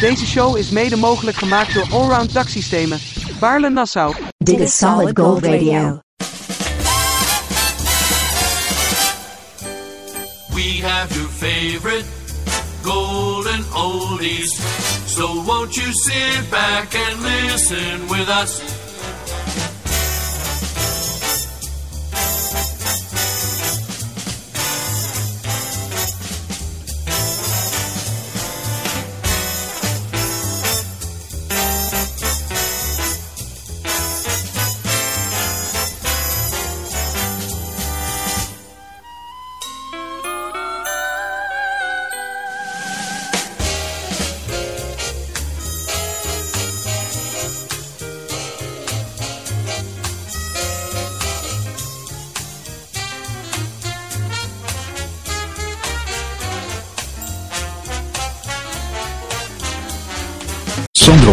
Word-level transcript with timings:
Deze 0.00 0.26
show 0.26 0.56
is 0.56 0.70
mede 0.70 0.96
mogelijk 0.96 1.36
gemaakt 1.36 1.74
door 1.74 1.86
Allround 1.90 2.32
Daksystemen, 2.32 2.98
Baarle 3.40 3.70
Nassau. 3.70 4.14
Dit 4.38 4.60
is 4.60 4.76
Solid 4.76 5.18
Gold 5.18 5.44
Radio. 5.44 6.00
We 10.54 10.80
have 10.82 11.14
your 11.14 11.28
favorite 11.28 12.04
golden 12.82 13.64
oldies. 13.74 14.60
So 15.06 15.42
won't 15.44 15.74
you 15.74 15.92
sit 15.92 16.50
back 16.50 16.94
and 16.94 17.20
listen 17.22 18.08
with 18.08 18.28
us? 18.42 18.79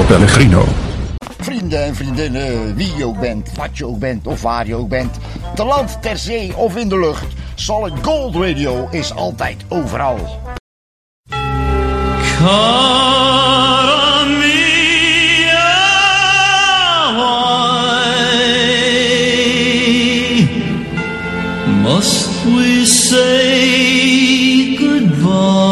Pellegrino. 0.07 0.65
Vrienden 1.37 1.83
en 1.83 1.95
vriendinnen, 1.95 2.75
wie 2.75 2.95
je 2.95 3.05
ook 3.05 3.19
bent, 3.19 3.51
wat 3.55 3.77
je 3.77 3.85
ook 3.85 3.99
bent 3.99 4.27
of 4.27 4.41
waar 4.41 4.67
je 4.67 4.75
ook 4.75 4.89
bent. 4.89 5.17
Te 5.55 5.63
land, 5.63 6.01
ter 6.01 6.17
zee 6.17 6.55
of 6.55 6.75
in 6.75 6.89
de 6.89 6.99
lucht. 6.99 7.25
Solid 7.55 7.93
Gold 8.01 8.35
Radio 8.35 8.87
is 8.91 9.13
altijd 9.13 9.57
overal. 9.67 10.39
Cara 12.37 14.25
mia, 14.25 15.65
why 17.17 17.47
must 21.81 22.43
we 22.43 22.85
say 22.85 24.75
goodbye 24.77 25.66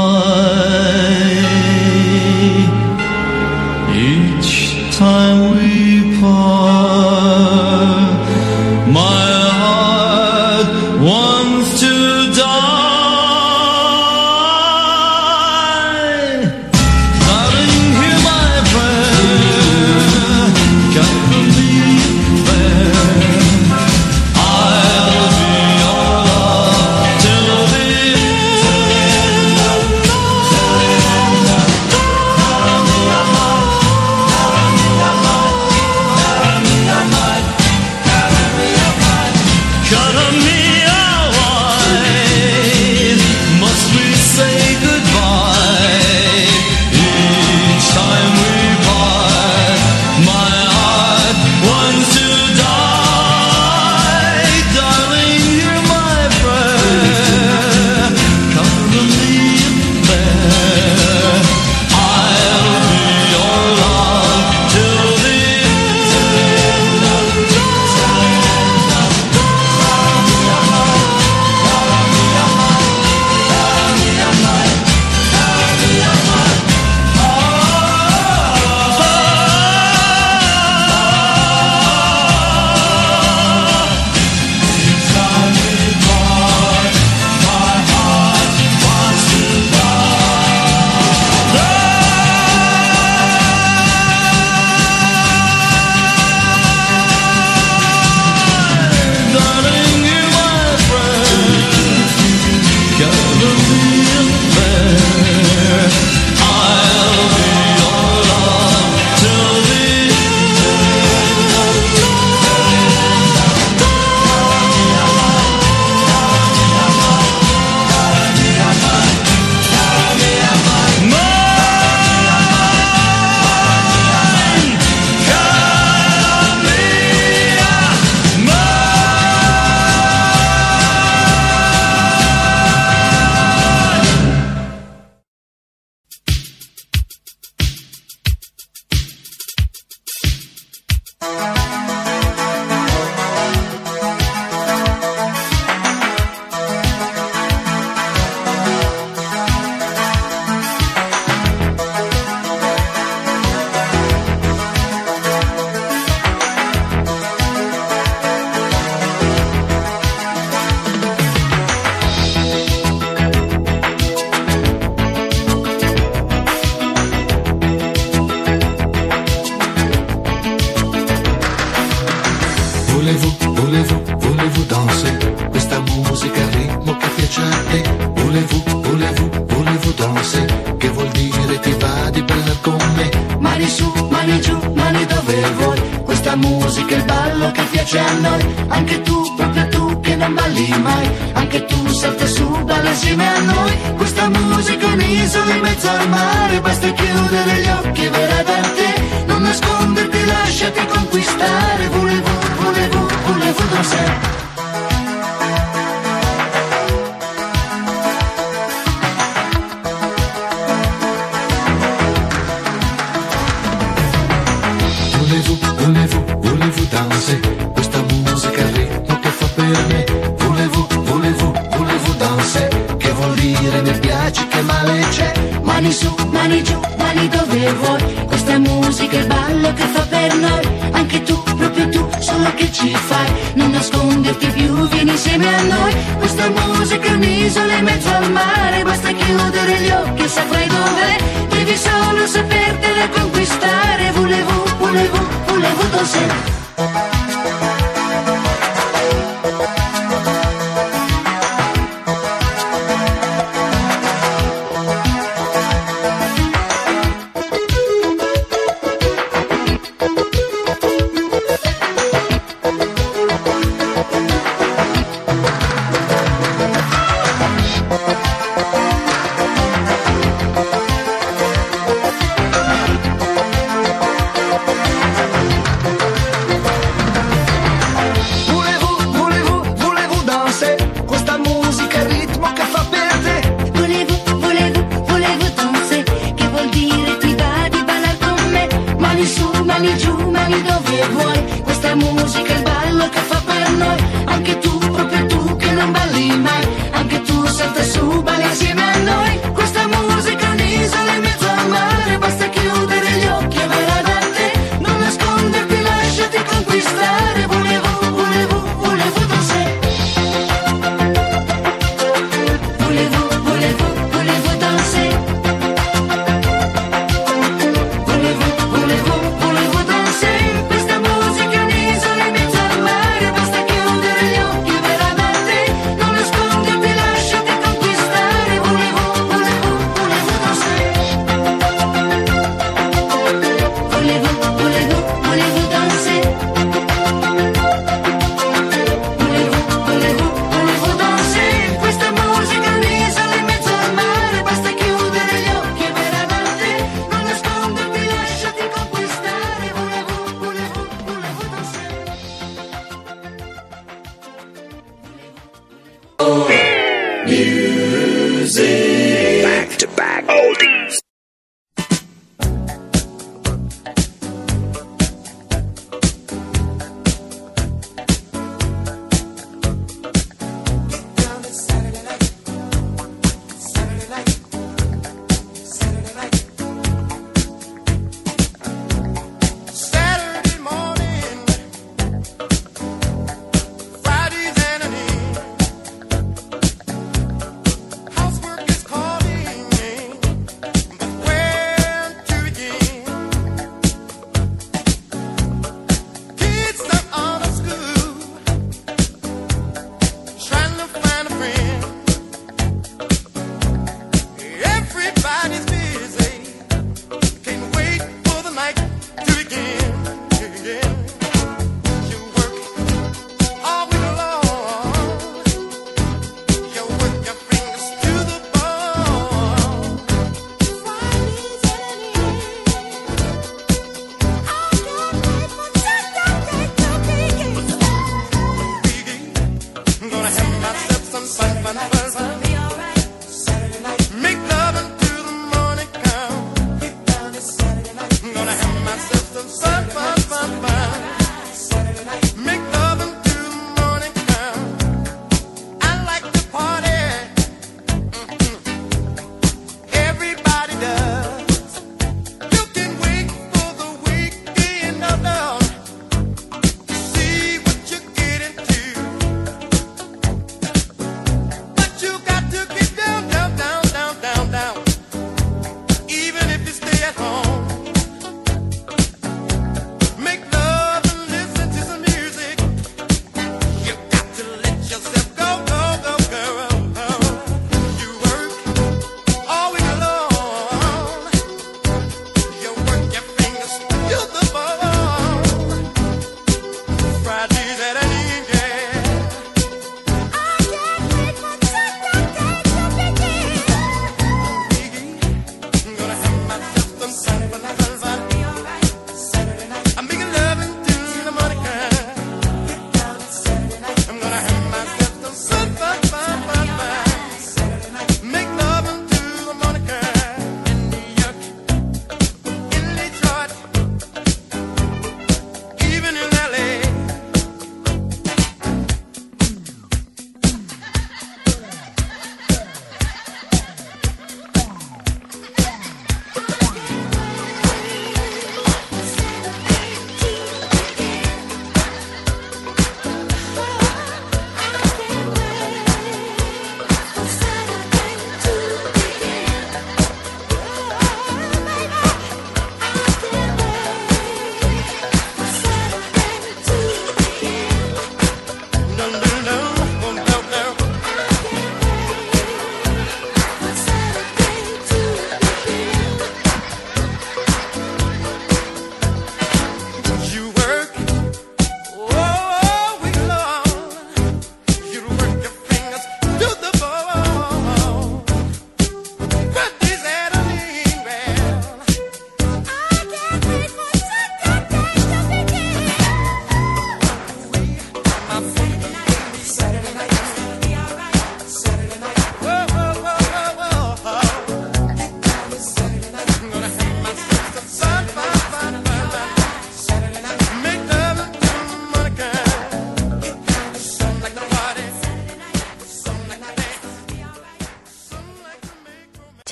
Salta 192.06 192.28
su, 192.28 192.48
balla 192.66 192.90
insieme 192.90 193.28
a 193.28 193.40
noi. 193.40 193.74
Questa 193.96 194.30
musica 194.30 194.90
è 194.90 194.94
un'isola 194.94 195.56
in 195.56 195.62
mezzo 195.62 195.90
al 195.90 196.08
mare. 196.08 196.62
Basta 196.62 196.92
chiudere 196.92 197.62
gli 197.62 197.68
occhi 197.68 198.08
verrà 198.10 198.44
da 198.44 198.62
te. 198.76 199.24
Non 199.26 199.42
nasconderti, 199.42 200.26
lasciati 200.28 200.86
conquistare. 200.86 201.88
Volevo, 201.88 202.30
volevo, 202.60 203.08
volevo 203.26 203.62
danzare. 203.72 204.45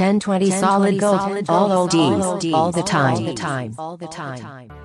1020 0.04 0.52
solid 0.52 1.00
gold. 1.00 1.50
All 1.50 1.88
oldies. 1.88 2.54
All 2.54 2.72
the 2.72 2.82
time. 2.84 3.74
All 3.78 3.96
the 3.98 4.08
time. 4.08 4.68
Je 4.68 4.83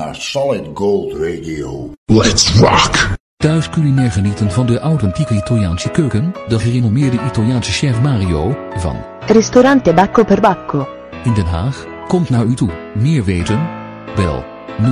naar 0.00 0.16
Solid 0.16 0.66
Gold 0.74 1.12
Radio. 1.12 1.92
Let's 2.04 2.58
rock! 2.58 3.18
Thuis 3.36 3.68
culinair 3.68 4.10
genieten 4.10 4.50
van 4.50 4.66
de 4.66 4.78
authentieke 4.78 5.34
Italiaanse 5.34 5.90
keuken, 5.90 6.34
de 6.48 6.58
gerenommeerde 6.58 7.18
Italiaanse 7.26 7.72
chef 7.72 8.00
Mario, 8.00 8.56
van 8.76 8.96
Ristorante 9.26 9.94
Bacco 9.94 10.24
per 10.24 10.40
Bacco. 10.40 10.88
in 11.24 11.34
Den 11.34 11.46
Haag, 11.46 11.86
komt 12.06 12.30
naar 12.30 12.44
u 12.44 12.54
toe. 12.54 12.70
Meer 12.94 13.24
weten? 13.24 13.68
Bel 14.16 14.44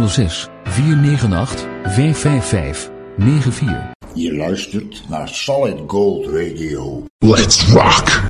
06 0.07 0.49
498 0.65 1.67
555 1.83 2.91
94. 3.19 3.75
Je 4.15 4.35
luistert 4.35 5.03
naar 5.09 5.29
Solid 5.29 5.79
Gold 5.87 6.27
Radio. 6.27 7.05
Let's 7.19 7.73
rock! 7.73 8.28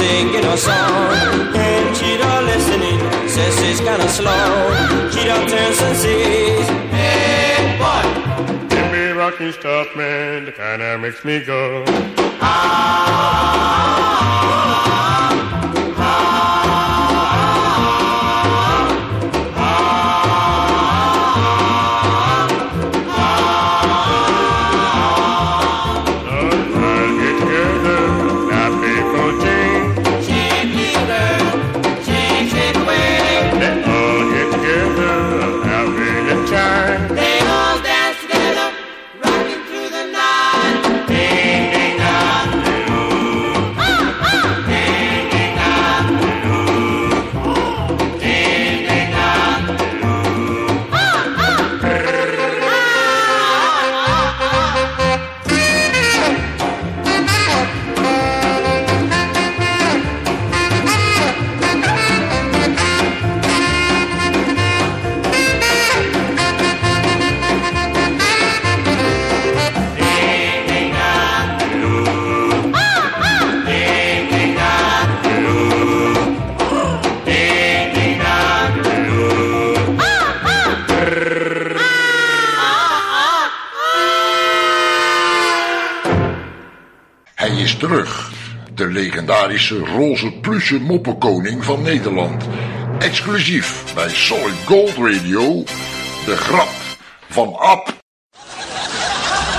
Singing 0.00 0.44
a 0.44 0.56
song. 0.56 1.54
And 1.66 1.86
Cheetah 1.96 2.38
listening 2.50 3.00
says 3.34 3.56
it's 3.68 3.80
kinda 3.80 4.08
slow. 4.08 5.10
Cheetah 5.12 5.42
turns 5.52 5.80
and 5.86 5.96
says 6.02 6.68
Hey 6.96 7.76
boy. 7.80 8.04
Give 8.72 8.88
me 8.94 9.02
rocking 9.20 9.52
stuff 9.52 9.88
man 9.96 10.46
That 10.46 10.56
kinda 10.56 10.98
makes 10.98 11.22
me 11.24 11.34
go. 11.52 11.84
Ah 12.40 14.29
legendarische 88.90 89.78
roze 89.78 90.30
pluche 90.30 90.78
moppenkoning 90.78 91.64
van 91.64 91.82
Nederland. 91.82 92.44
Exclusief 92.98 93.84
bij 93.94 94.08
Solid 94.08 94.54
Gold 94.64 94.94
Radio, 94.96 95.64
de 96.24 96.36
grap 96.36 96.68
van 97.28 97.54
Ab. 97.54 97.98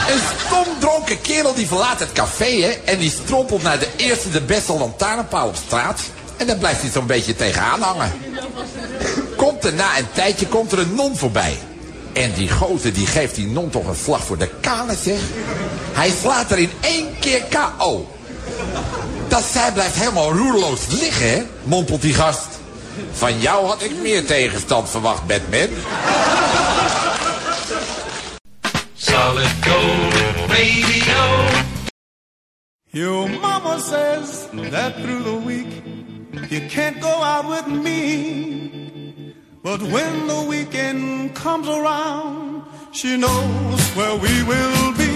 Een 0.09 0.21
stomdronken 0.45 1.21
kerel 1.21 1.53
die 1.53 1.67
verlaat 1.67 1.99
het 1.99 2.11
café 2.11 2.61
hè, 2.61 2.69
en 2.69 2.99
die 2.99 3.09
strompelt 3.09 3.63
naar 3.63 3.79
de 3.79 3.89
eerste 3.97 4.29
de 4.29 4.41
beste 4.41 4.73
lantaarnpaal 4.73 5.47
op 5.47 5.55
straat. 5.55 6.01
En 6.37 6.47
dan 6.47 6.57
blijft 6.57 6.81
hij 6.81 6.89
zo'n 6.89 7.07
beetje 7.07 7.35
tegenaan 7.35 7.81
hangen. 7.81 8.11
Komt 9.35 9.65
er 9.65 9.73
na 9.73 9.97
een 9.97 10.11
tijdje 10.13 10.47
komt 10.47 10.71
er 10.71 10.79
een 10.79 10.95
non 10.95 11.17
voorbij. 11.17 11.57
En 12.13 12.34
die 12.34 12.50
gozer 12.50 12.93
die 12.93 13.08
geeft 13.08 13.36
die 13.36 13.47
non 13.47 13.69
toch 13.69 13.88
een 13.88 13.95
slag 13.95 14.24
voor 14.24 14.38
de 14.38 14.50
kale 14.60 14.95
zeg. 15.04 15.19
Hij 15.91 16.12
slaat 16.21 16.52
er 16.52 16.60
in 16.60 16.71
één 16.82 17.19
keer 17.19 17.43
KO. 17.50 18.08
Dat 19.28 19.43
zij 19.52 19.71
blijft 19.71 19.95
helemaal 19.95 20.32
roerloos 20.32 20.88
liggen, 20.88 21.30
hè? 21.30 21.43
mompelt 21.63 22.02
die 22.02 22.13
gast. 22.13 22.47
Van 23.12 23.39
jou 23.39 23.65
had 23.65 23.84
ik 23.84 23.91
meer 24.02 24.26
tegenstand 24.26 24.89
verwacht, 24.89 25.28
Batman. 25.28 25.69
Solid 28.95 29.50
gold 29.62 30.13
radio. 30.47 31.47
Your 32.93 33.30
mama 33.30 33.80
says 33.80 34.47
that 34.71 34.93
through 35.02 35.24
the 35.24 35.41
week 35.45 35.84
you 36.50 36.67
can't 36.67 37.02
go 37.02 37.08
out 37.08 37.47
with 37.47 37.67
me. 37.67 38.90
But 39.63 39.80
when 39.84 40.28
the 40.28 40.41
weekend 40.50 41.36
comes 41.36 41.67
around, 41.67 42.63
she 42.91 43.15
knows 43.15 43.82
where 43.95 44.15
we 44.15 44.43
will 44.43 44.93
be. 44.97 45.11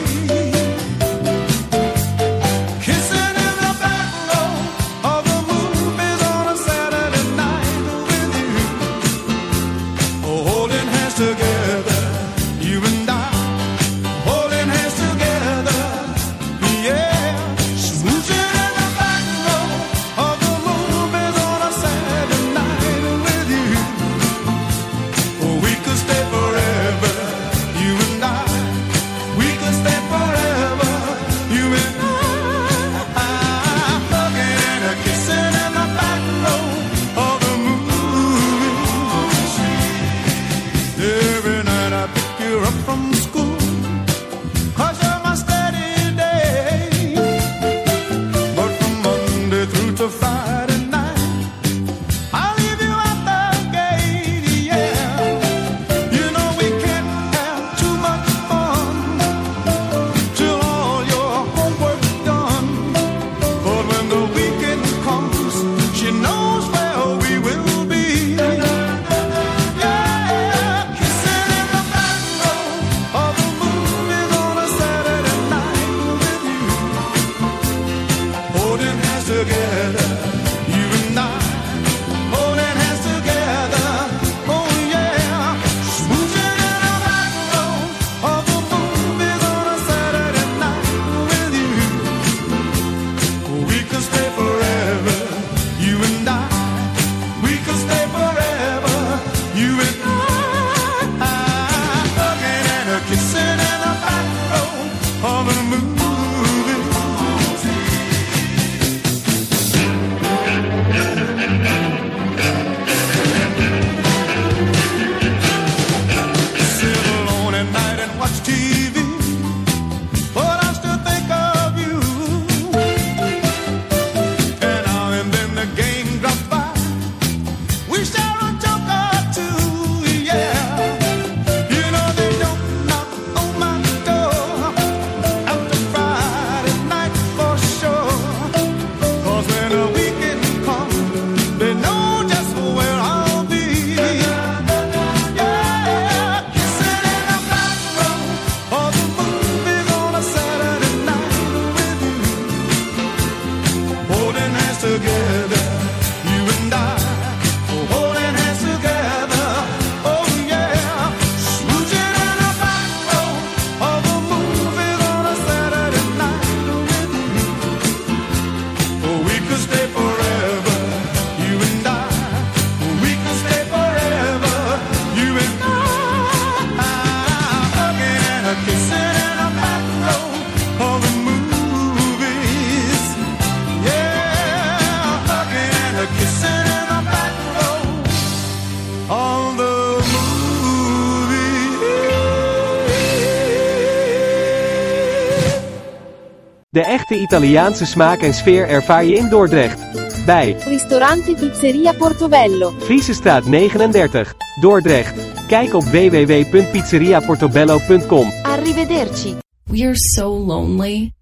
De 196.76 196.84
echte 196.84 197.20
Italiaanse 197.20 197.86
smaak 197.86 198.22
en 198.22 198.34
sfeer 198.34 198.68
ervaar 198.68 199.06
je 199.06 199.16
in 199.16 199.30
Dordrecht. 199.30 199.80
Bij 200.26 200.56
Ristorante 200.60 201.34
Pizzeria 201.34 201.94
Portobello. 201.94 202.74
Friesestraat 202.80 203.46
39, 203.46 204.36
Dordrecht. 204.60 205.46
Kijk 205.48 205.74
op 205.74 205.84
www.pizzeriaportobello.com. 205.84 208.32
Arrivederci. 208.44 209.36
We're 209.64 209.96
so 209.96 210.46
lonely. 210.46 211.14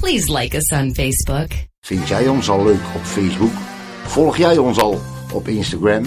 Please 0.00 0.32
like 0.32 0.56
us 0.56 0.70
on 0.70 0.94
Facebook. 0.94 1.48
Vind 1.80 2.08
jij 2.08 2.28
ons 2.28 2.50
al 2.50 2.64
leuk 2.64 2.82
op 2.94 3.02
Facebook? 3.02 3.52
Volg 4.02 4.36
jij 4.36 4.58
ons 4.58 4.80
al 4.80 5.00
op 5.32 5.48
Instagram? 5.48 6.02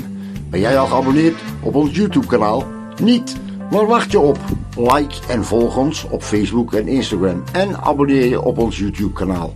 Ben 0.50 0.60
jij 0.60 0.78
al 0.78 0.88
geabonneerd 0.88 1.36
op 1.62 1.76
ons 1.76 1.96
YouTube 1.96 2.28
kanaal? 2.28 2.68
Niet? 3.02 3.36
Waar 3.70 3.88
wacht 3.88 4.12
je 4.12 4.20
op? 4.20 4.40
Like 4.78 5.16
en 5.28 5.46
volg 5.46 5.78
ons 5.78 6.06
op 6.10 6.24
Facebook 6.24 6.74
en 6.74 6.88
Instagram. 6.88 7.44
En 7.52 7.82
abonneer 7.82 8.26
je 8.26 8.42
op 8.42 8.58
ons 8.58 8.78
YouTube 8.78 9.14
kanaal. 9.14 9.56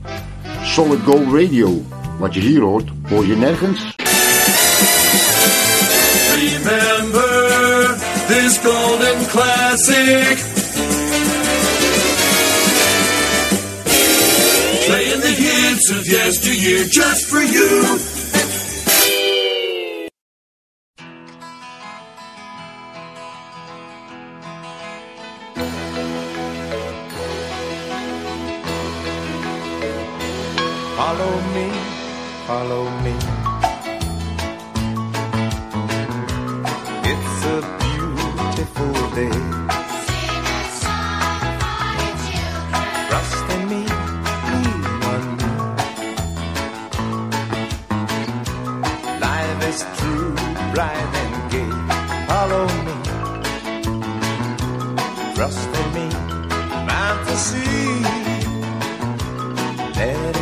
Solid 0.64 1.00
Gold 1.06 1.34
Radio. 1.34 1.86
Wat 2.18 2.34
je 2.34 2.40
hier 2.40 2.62
hoort, 2.62 2.90
hoor 3.10 3.26
je 3.26 3.36
nergens. 3.36 3.96
Remember 6.36 7.98
this 8.28 8.60
golden 8.64 9.26
classic. 9.28 10.38
Playing 14.88 15.22
the 15.22 15.34
hits 15.38 15.90
of 15.90 16.06
yesteryear 16.06 16.86
just 16.86 17.26
for 17.26 17.44
you. 17.44 18.19
Follow 32.60 32.90
me. 33.06 33.16
It's 37.12 37.38
a 37.56 37.60
beautiful 37.84 38.96
day. 39.20 39.38
Trust 43.10 43.48
in 43.56 43.62
me. 43.72 43.84
Life 49.26 49.62
is 49.72 49.80
true, 49.98 50.32
bright 50.74 51.12
and 51.24 51.36
gay. 51.54 51.74
Follow 52.30 52.66
me. 52.88 52.96
Trust 55.36 55.72
in 55.82 55.88
me, 55.96 56.08
fantasy. 56.88 57.72
Let 60.00 60.39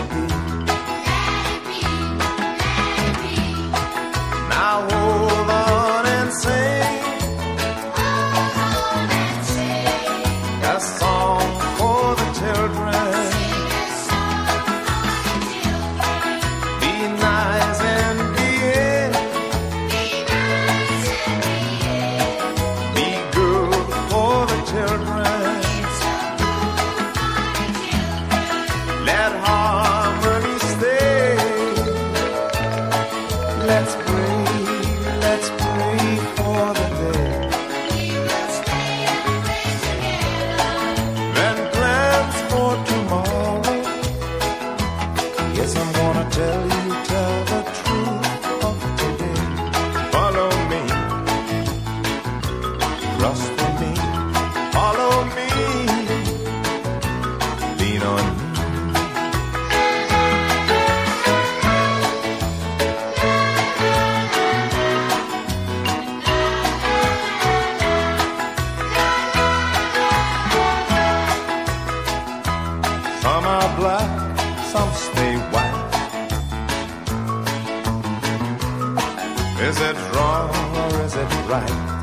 right? 81.58 81.97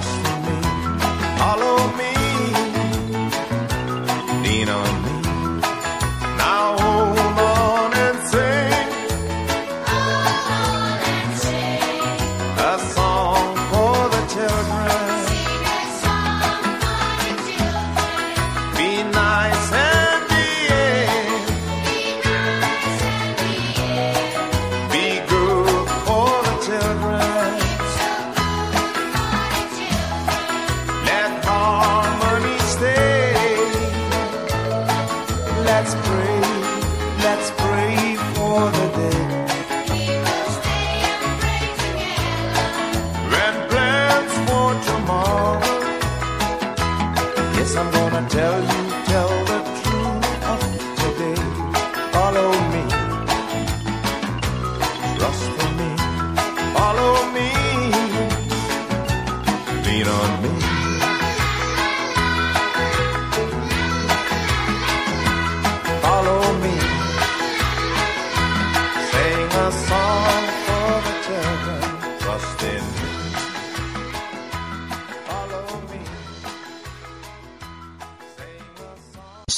house. 0.00 0.27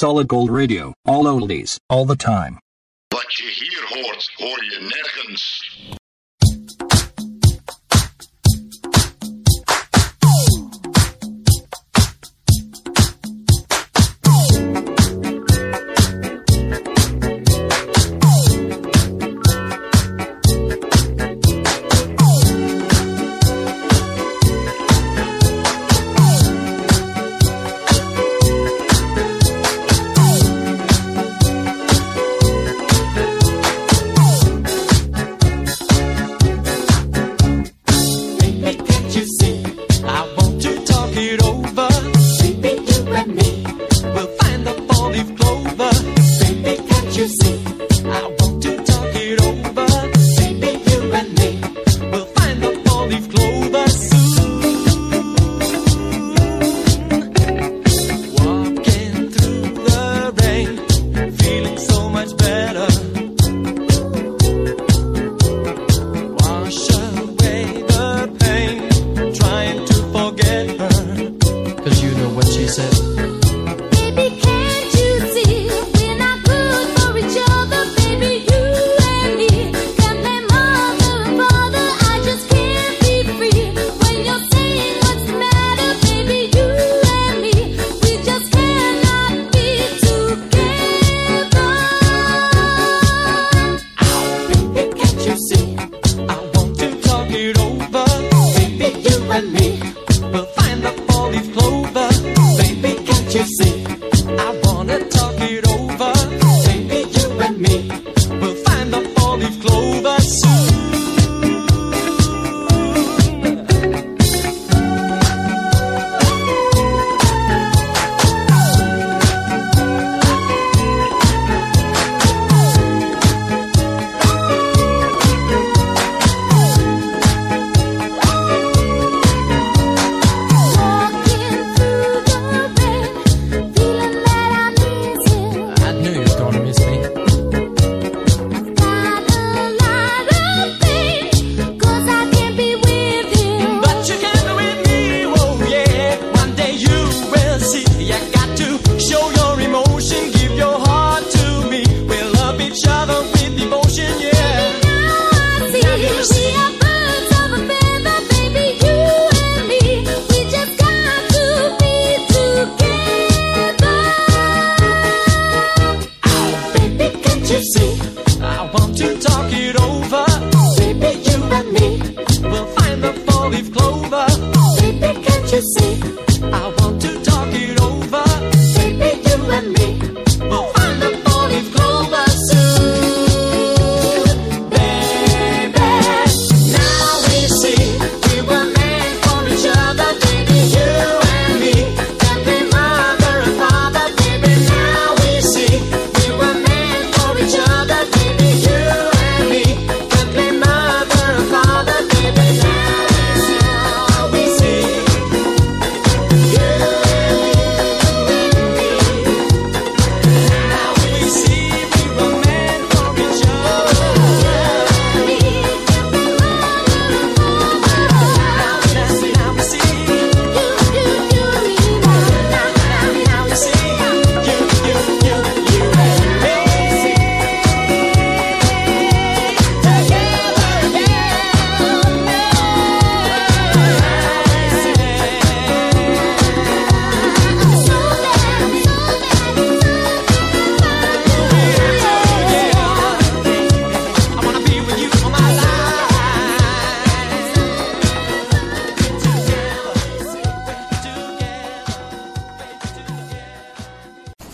solid 0.01 0.27
gold 0.27 0.49
radio, 0.49 0.91
all 1.05 1.25
oldies, 1.25 1.77
all 1.87 2.05
the 2.05 2.15
time. 2.15 2.57
But 3.11 3.39
you 3.39 3.47
hear 3.49 3.81
hordes, 3.85 4.27
or 4.39 4.63
you 4.63 4.89
nergens. 4.89 6.00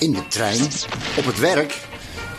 in 0.07 0.13
de 0.13 0.27
trein, 0.27 0.61
op 1.17 1.25
het 1.25 1.39
werk, 1.39 1.81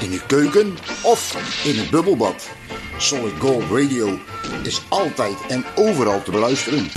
in 0.00 0.10
de 0.10 0.20
keuken 0.26 0.78
of 1.02 1.36
in 1.64 1.78
het 1.78 1.90
bubbelbad. 1.90 2.48
Solid 2.96 3.32
Gold 3.38 3.62
Radio 3.70 4.18
is 4.62 4.82
altijd 4.88 5.36
en 5.48 5.64
overal 5.74 6.22
te 6.22 6.30
beluisteren. 6.30 6.90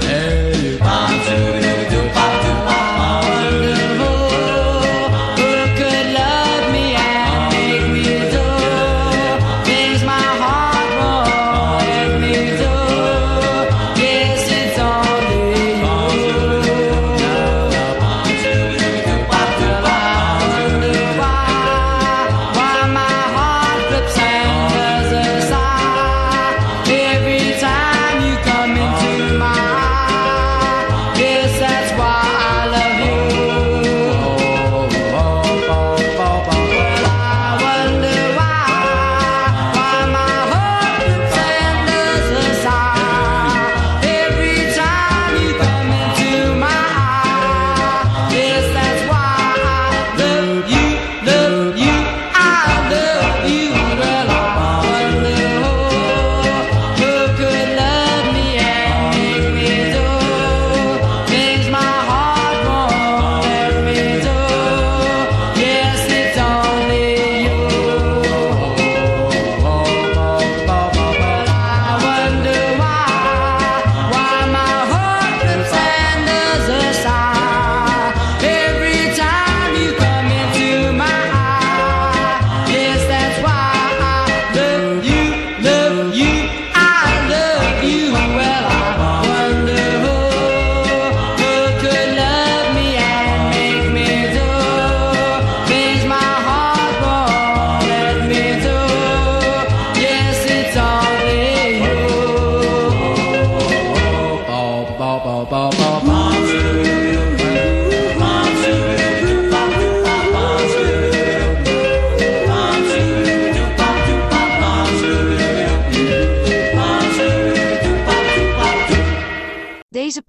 Hey. 0.00 0.45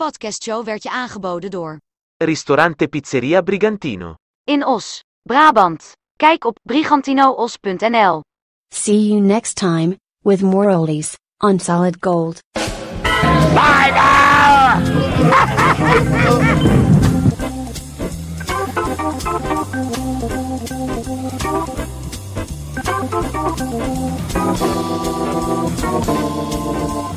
podcastshow 0.07 0.65
werd 0.65 0.83
je 0.83 0.89
aangeboden 0.89 1.51
door 1.51 1.79
Ristorante 2.17 2.87
Pizzeria 2.87 3.41
Brigantino 3.41 4.15
in 4.43 4.65
Os, 4.65 5.03
Brabant. 5.21 5.91
Kijk 6.15 6.45
op 6.45 6.59
brigantinoos.nl. 6.63 8.21
See 8.75 9.07
you 9.07 9.19
next 9.19 9.55
time 9.55 9.99
with 10.23 10.41
more 10.41 10.75
oldies 10.75 11.15
on 11.37 11.59
solid 11.59 11.97
gold. 11.99 12.39
Bye 13.53 13.91
now! 13.93 14.81